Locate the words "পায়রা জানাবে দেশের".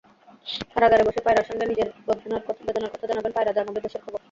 3.35-4.01